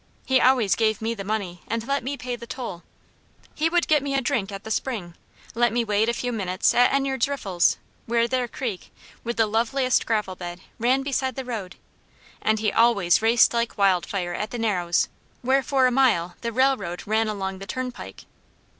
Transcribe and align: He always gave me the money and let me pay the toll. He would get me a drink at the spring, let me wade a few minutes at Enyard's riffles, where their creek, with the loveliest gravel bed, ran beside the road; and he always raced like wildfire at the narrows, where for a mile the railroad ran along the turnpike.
He 0.25 0.41
always 0.41 0.73
gave 0.73 0.99
me 0.99 1.13
the 1.13 1.23
money 1.23 1.61
and 1.67 1.87
let 1.87 2.03
me 2.03 2.17
pay 2.17 2.35
the 2.35 2.47
toll. 2.47 2.81
He 3.53 3.69
would 3.69 3.87
get 3.87 4.01
me 4.01 4.15
a 4.15 4.21
drink 4.21 4.51
at 4.51 4.63
the 4.63 4.71
spring, 4.71 5.13
let 5.53 5.71
me 5.71 5.83
wade 5.83 6.09
a 6.09 6.13
few 6.13 6.31
minutes 6.31 6.73
at 6.73 6.91
Enyard's 6.91 7.27
riffles, 7.27 7.77
where 8.07 8.27
their 8.27 8.47
creek, 8.47 8.91
with 9.23 9.37
the 9.37 9.45
loveliest 9.45 10.07
gravel 10.07 10.35
bed, 10.35 10.61
ran 10.79 11.03
beside 11.03 11.35
the 11.35 11.45
road; 11.45 11.75
and 12.41 12.57
he 12.57 12.71
always 12.71 13.21
raced 13.21 13.53
like 13.53 13.77
wildfire 13.77 14.33
at 14.33 14.49
the 14.49 14.57
narrows, 14.57 15.07
where 15.43 15.61
for 15.61 15.85
a 15.85 15.91
mile 15.91 16.35
the 16.41 16.51
railroad 16.51 17.05
ran 17.05 17.27
along 17.27 17.59
the 17.59 17.67
turnpike. 17.67 18.25